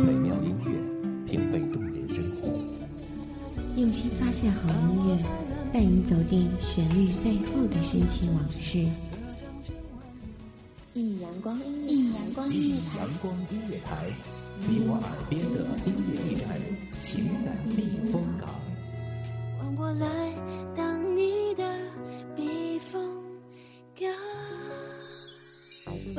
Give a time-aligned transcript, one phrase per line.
[0.00, 2.48] 美妙音乐，品味动人生活。
[3.76, 5.18] 用心发现好音乐，
[5.72, 8.78] 带你走进旋律背后的深情往事。
[10.94, 14.10] 一米阳光，一阳光音乐台，阳光音乐台，
[14.66, 16.58] 你我耳边的音乐驿站，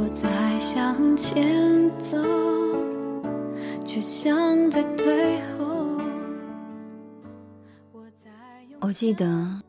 [0.00, 2.16] 我在向前走，
[3.84, 6.00] 却像在退后。
[8.80, 9.60] 我记得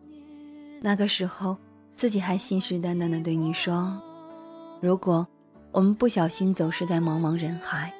[0.82, 1.58] 那个时候，
[1.96, 4.00] 自己还信誓旦旦的对你说
[4.80, 5.28] ：“如果
[5.72, 7.92] 我们不小心走失在茫茫人海，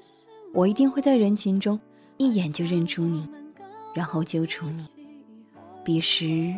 [0.54, 1.80] 我一定会在人群中
[2.18, 3.28] 一眼就认出你，
[3.92, 4.86] 然后救出你。”
[5.84, 6.54] 彼时，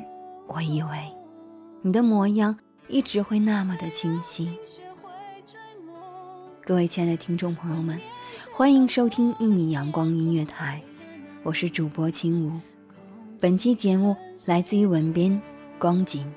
[0.48, 0.90] 我以为
[1.82, 2.58] 你的模样
[2.90, 4.50] 一直会那么的清晰。
[6.64, 8.00] 各位亲爱的听众朋友们，
[8.54, 10.80] 欢迎收听一米阳光音乐台，
[11.42, 12.52] 我是主播青梧。
[13.40, 15.42] 本期节目来自于文编
[15.80, 16.32] 光景。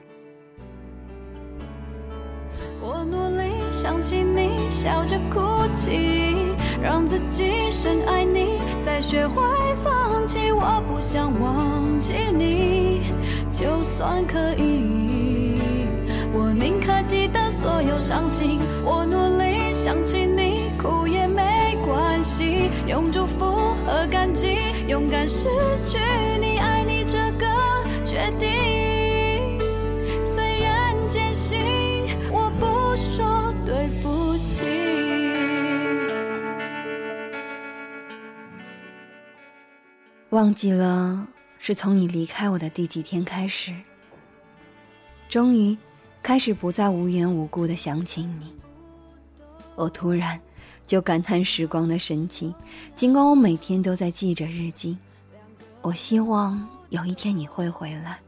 [2.80, 5.40] 我努力想起你，笑着哭
[5.74, 6.34] 泣，
[6.82, 9.42] 让自己深爱你，再学会
[9.84, 10.50] 放弃。
[10.50, 13.12] 我不想忘记你，
[13.52, 15.60] 就算可以，
[16.32, 18.58] 我宁可记得所有伤心。
[18.84, 19.53] 我努力
[19.84, 23.44] 想起你，哭也没关系，用祝福
[23.84, 24.56] 和感激，
[24.88, 25.46] 勇敢失
[25.86, 25.98] 去
[26.40, 27.46] 你，爱你这个
[28.02, 29.60] 决定。
[30.34, 31.58] 虽然艰辛，
[32.32, 34.64] 我不说对不起。
[40.30, 41.28] 忘记了
[41.58, 43.74] 是从你离开我的第几天开始，
[45.28, 45.76] 终于
[46.22, 48.54] 开始不再无缘无故的想起你。
[49.74, 50.40] 我突然
[50.86, 52.54] 就感叹时光的神奇，
[52.94, 54.96] 尽管我每天都在记着日记。
[55.82, 58.18] 我希望有一天你会回来，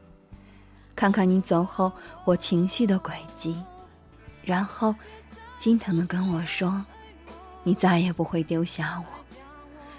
[0.95, 1.91] 看看你走后
[2.25, 3.55] 我情绪的轨迹，
[4.43, 4.93] 然后
[5.57, 6.85] 心疼的跟我说，
[7.63, 9.37] 你再也不会丢下我。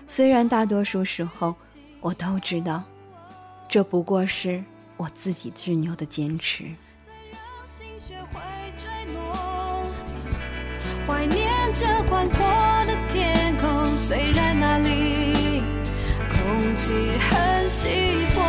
[0.07, 1.55] 虽然大多数时候。
[2.01, 2.85] 我都知道，
[3.69, 4.63] 这不过是
[4.97, 6.65] 我自己执拗的坚持。
[11.09, 12.39] 怀念着宽阔
[12.87, 15.63] 的天空，虽然那里
[16.35, 16.91] 空气
[17.31, 18.43] 很稀薄。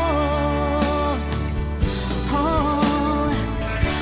[2.33, 3.31] 哦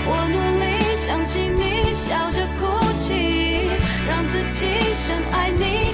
[0.10, 0.66] 我努力
[1.06, 2.66] 想起你，笑着哭
[3.00, 3.70] 泣，
[4.08, 5.94] 让自己深爱你，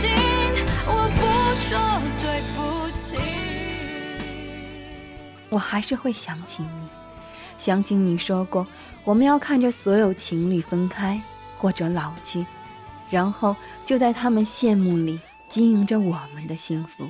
[0.00, 0.08] 情，
[0.86, 1.20] 我不
[1.68, 1.70] 说
[2.22, 2.58] 对不
[3.00, 3.16] 起。
[5.48, 6.88] 我还是会想起你，
[7.58, 8.66] 想起你说过，
[9.04, 11.20] 我们要看着所有情侣分开
[11.58, 12.46] 或者老去，
[13.10, 15.20] 然后就在他们羡慕里。
[15.48, 17.04] 经营着我们的幸福。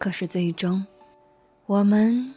[0.00, 0.86] 可是最终，
[1.66, 2.32] 我们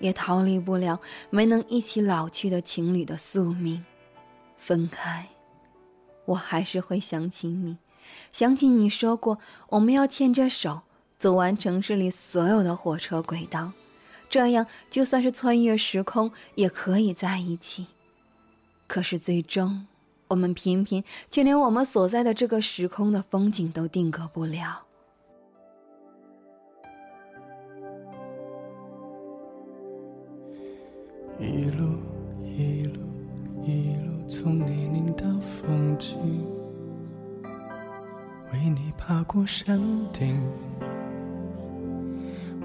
[0.00, 3.82] 也逃离不了没能一起老去的情侣的宿命。
[4.58, 5.26] 分开，
[6.26, 7.78] 我还是会想起你，
[8.30, 9.38] 想起你说过
[9.70, 10.82] 我们要牵着手
[11.18, 13.72] 走完城市里所有的火车轨道，
[14.28, 17.86] 这样就算是穿越时空也可以在一起。
[18.86, 19.86] 可是最终，
[20.28, 24.82] 我们偏偏却连我们所在的这个时空的风景都定格不了。
[31.38, 31.84] 一路
[32.44, 33.00] 一路
[33.62, 36.16] 一路从泥泞到风景。
[38.52, 39.78] 为你爬过山
[40.12, 40.34] 顶，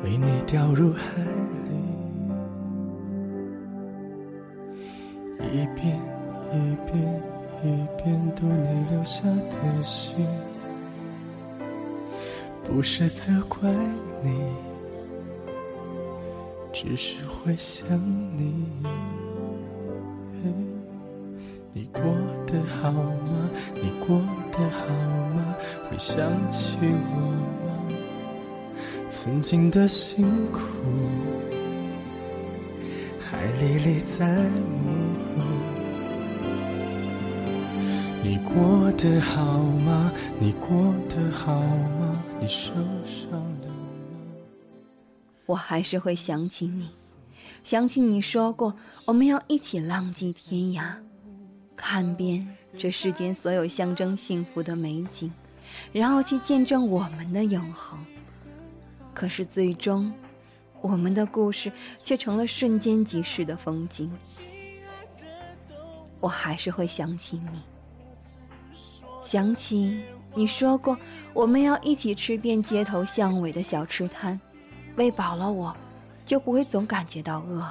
[0.04, 1.22] 为你掉入海
[1.66, 1.72] 里，
[5.52, 6.00] 一遍
[6.54, 7.22] 一遍
[7.64, 10.16] 一遍读你留下的信，
[12.64, 13.70] 不是责怪
[14.24, 14.54] 你，
[16.84, 17.88] 只是会想
[18.36, 18.66] 你。
[21.72, 22.02] 你过
[22.48, 23.52] 得好吗？
[23.76, 24.18] 你过
[24.52, 24.88] 得好
[25.36, 25.56] 吗？
[25.88, 27.20] 会想起我
[27.68, 27.88] 吗？
[29.12, 30.60] 曾经的辛苦
[33.20, 34.90] 还历历在目。
[38.24, 40.12] 你过得好吗？
[40.40, 40.68] 你过
[41.08, 42.24] 得好吗？
[42.40, 42.74] 你受
[43.06, 43.71] 伤了？
[45.52, 46.90] 我还是会想起你，
[47.62, 48.74] 想起你说过
[49.06, 50.96] 我们要一起浪迹天涯。
[51.76, 55.32] 看遍这世间所有象征幸福的美景，
[55.92, 58.00] 然后去见证我们的永恒。
[59.14, 60.14] 可是最终，
[60.80, 61.70] 我们的故事
[62.02, 64.10] 却成了瞬间即逝的风景。
[66.22, 67.60] 我还是会想起你，
[69.22, 70.02] 想起
[70.34, 70.98] 你说过
[71.34, 74.40] 我们要一起吃遍街头巷尾的小吃摊，
[74.96, 75.76] 喂饱了我，
[76.26, 77.66] 就不会总感觉到饿。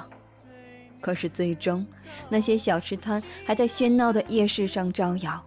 [0.99, 1.85] 可是最终，
[2.29, 5.43] 那些小吃摊还在喧闹的夜市上招摇，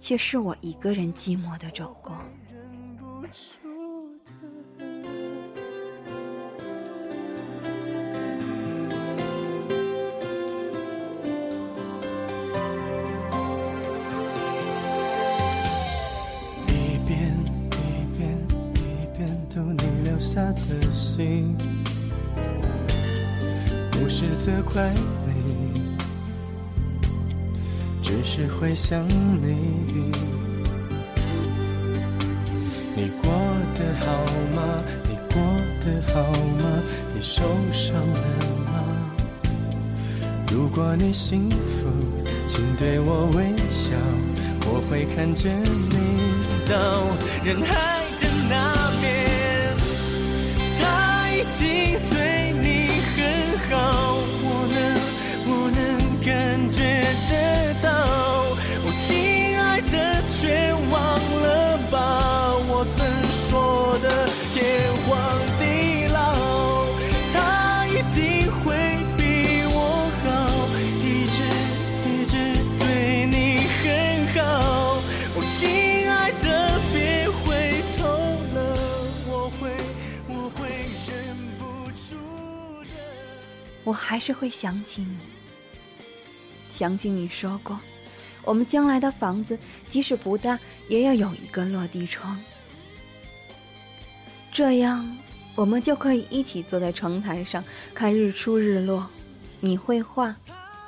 [0.00, 2.16] 却是我一个人寂寞的走过。
[24.44, 24.92] 责怪
[25.24, 25.96] 你，
[28.02, 30.10] 只是会想你。
[32.96, 33.30] 你过
[33.76, 34.04] 得好
[34.56, 34.82] 吗？
[35.08, 35.40] 你过
[35.80, 36.20] 得好
[36.58, 36.82] 吗？
[37.14, 38.20] 你受伤了
[38.66, 38.72] 吗？
[40.50, 41.86] 如果你幸福，
[42.48, 43.94] 请对我微笑，
[44.66, 45.96] 我会看着你
[46.68, 47.06] 到
[47.44, 47.70] 人海
[48.20, 49.76] 的那边，
[50.80, 51.36] 他一
[83.92, 85.18] 我还是会想起你，
[86.70, 87.78] 想起你说过，
[88.42, 92.40] 我们将来的房子即使不大，也要有一个落地窗，
[94.50, 95.14] 这样
[95.54, 97.62] 我们就可以一起坐在窗台上
[97.92, 99.06] 看日出日落。
[99.60, 100.34] 你绘画，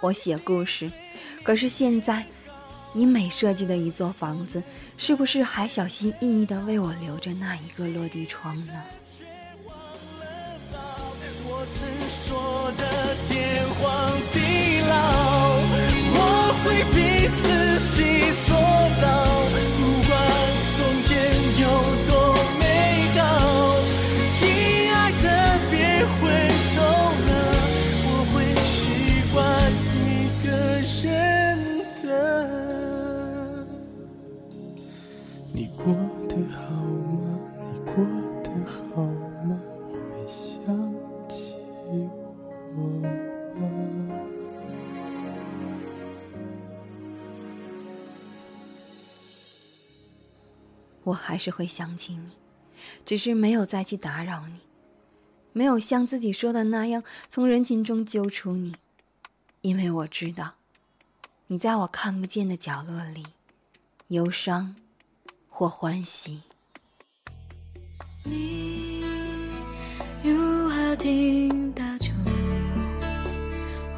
[0.01, 0.91] 我写故事，
[1.43, 2.25] 可是现在，
[2.95, 4.63] 你每设计的一座房子，
[4.97, 8.83] 是不是还小心翼翼的为我留着那一个落地窗呢？
[11.47, 11.79] 我曾
[12.11, 12.84] 说的
[51.35, 52.31] 还是会想起你，
[53.05, 54.61] 只是没有再去打扰你，
[55.53, 58.77] 没有像自己说的那样从人群中揪出你，
[59.63, 60.55] 因为我知道，
[61.49, 63.27] 你在我看不见的角落里，
[64.09, 64.77] 忧伤
[65.49, 66.43] 或欢喜。
[68.23, 69.03] 你
[70.23, 72.13] 如何听得出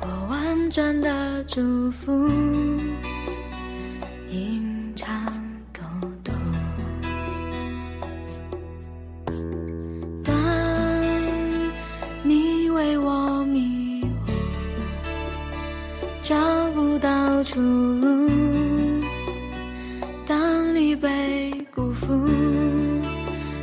[0.01, 2.86] 我婉转的祝福？
[21.01, 22.29] 被辜负，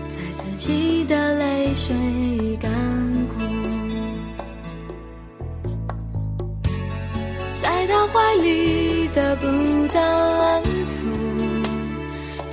[0.08, 1.96] 在自己的泪水
[2.62, 2.72] 干
[3.30, 3.40] 枯，
[7.62, 9.46] 在他怀里得不
[9.94, 10.68] 到安抚，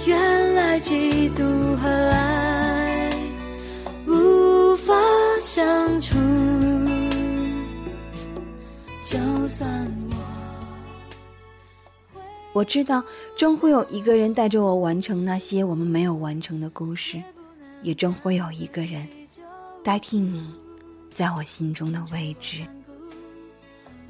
[0.07, 2.20] 原来嫉妒和爱
[12.53, 13.03] 我知道，
[13.37, 17.23] 终会有一个人带着我完成那些我们没有完成的故事，
[17.83, 19.07] 也终会有一个人
[19.85, 20.45] 代替你，
[21.11, 22.67] 在我心中的位置。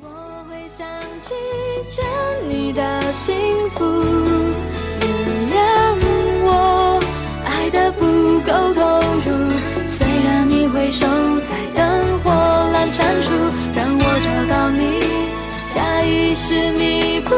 [0.00, 0.08] 我
[0.48, 0.88] 会想
[1.20, 1.34] 起
[1.86, 2.02] 欠
[2.48, 3.34] 你的幸
[3.70, 3.84] 福，
[5.02, 5.98] 原谅
[6.42, 7.00] 我
[7.44, 8.00] 爱的不
[8.40, 8.80] 够投
[9.20, 9.30] 入。
[9.86, 11.06] 虽然你回首
[11.40, 13.28] 在灯火阑珊处，
[13.76, 14.82] 让我找到你，
[15.74, 17.34] 下意识弥补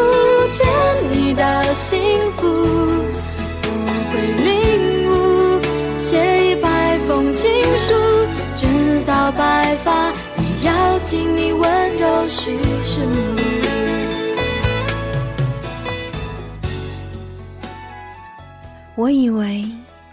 [18.94, 19.66] 我以为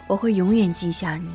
[0.07, 1.29] 我会永远记下你，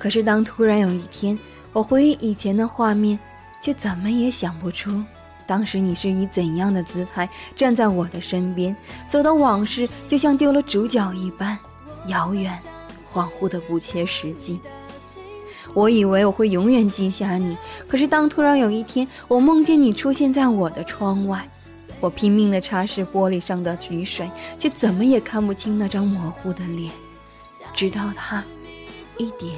[0.00, 1.38] 可是当突然有一天，
[1.72, 3.16] 我回忆以前的画面，
[3.62, 5.00] 却怎么也想不出，
[5.46, 11.56] 当时你是以怎样的姿态站在我的身边，走的往事就像丢了主角一般，
[12.08, 12.58] 遥远、
[13.08, 14.60] 恍惚的不切实际。
[15.72, 17.56] 我以为我会永远记下你，
[17.86, 21.48] 可是当突然有一天，我梦见你出现在我的窗外，
[22.00, 26.90] 我拼命地擦拭玻璃上的雨水，却怎么也看不清那张模糊的脸，
[27.74, 28.44] 直到它
[29.16, 29.52] 一点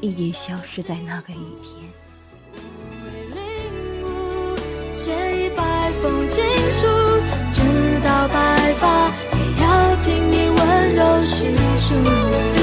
[0.00, 1.84] 一点消失在那个雨天。
[7.52, 7.62] 直
[8.04, 12.55] 到白发，也要听你温柔叙述。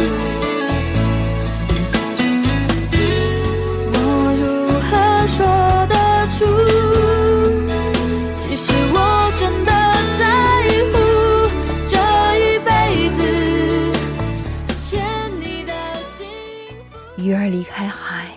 [17.44, 18.28] 儿离开海，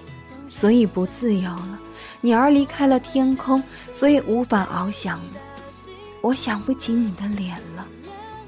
[0.48, 1.78] 所以不自由了；
[2.20, 5.40] 鸟儿离开了天空，所以无法翱翔了。
[6.20, 7.86] 我想不起你的脸了，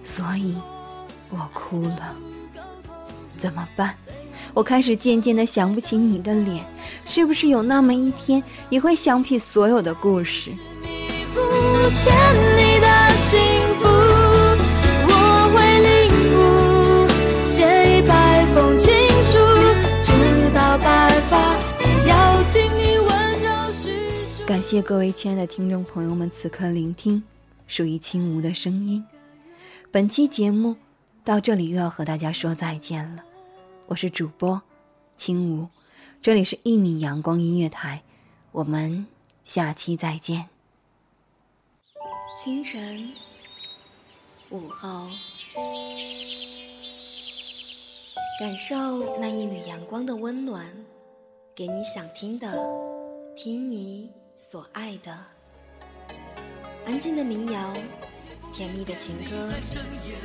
[0.04, 0.56] 所以
[1.28, 2.14] 我哭了。
[3.38, 3.94] 怎么办？
[4.52, 6.64] 我开始渐渐的想不起你的脸，
[7.04, 10.50] 是不是有那么一天，也会想起所有的故事？
[24.70, 27.22] 谢各位亲爱的听众朋友们此刻聆听
[27.66, 29.02] 属于青梧的声音。
[29.90, 30.76] 本期节目
[31.24, 33.24] 到这里又要和大家说再见了，
[33.86, 34.60] 我是主播
[35.16, 35.68] 青梧，
[36.20, 38.02] 这里是一米阳光音乐台，
[38.52, 39.06] 我们
[39.42, 40.50] 下期再见。
[42.36, 43.10] 清晨，
[44.50, 45.08] 午后，
[48.38, 50.70] 感受那一缕阳光的温暖，
[51.56, 52.62] 给你想听的，
[53.34, 55.12] 听你所爱的。
[56.86, 57.72] 安静的民谣，
[58.52, 59.50] 甜蜜的情歌，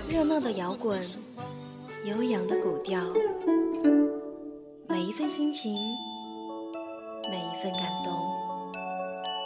[0.08, 1.02] 热闹的摇滚，
[2.06, 3.02] 悠扬的古调，
[4.88, 5.74] 每一份心情，
[7.32, 8.14] 每一份感动，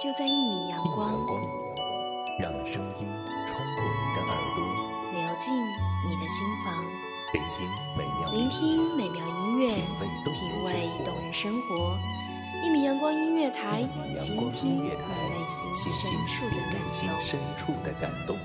[0.03, 1.25] 就在一米阳光。
[2.37, 3.07] 让声音
[3.47, 4.59] 穿过你的耳朵，
[5.13, 5.55] 流进
[6.05, 6.75] 你的心房，
[7.33, 7.65] 聆听
[7.97, 11.97] 美妙聆听美妙音乐，品味动人生活味动人生活。
[12.63, 13.87] 一米阳光音乐台，
[14.17, 14.89] 倾听内。
[16.89, 18.37] 心深处的感动。